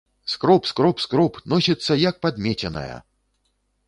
Скроб, 0.33 0.61
скроб, 0.69 0.95
скроб, 1.03 1.37
носіцца, 1.53 1.97
як 2.09 2.17
падмеценая! 2.27 2.95